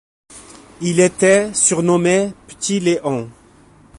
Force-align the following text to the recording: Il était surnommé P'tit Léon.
Il 0.81 0.99
était 0.99 1.53
surnommé 1.53 2.33
P'tit 2.47 2.79
Léon. 2.79 3.29